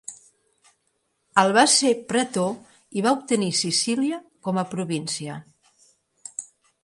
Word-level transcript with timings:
El 1.41 1.51
va 1.57 1.65
ser 1.73 1.91
pretor 2.13 2.49
i 3.01 3.05
va 3.07 3.13
obtenir 3.19 3.51
Sicília 3.61 4.19
com 4.47 4.59
a 4.63 4.67
província. 4.75 5.37